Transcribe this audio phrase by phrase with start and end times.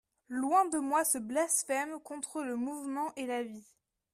[0.29, 3.69] Loin de moi ce blasphème contre le mouvement et la vie.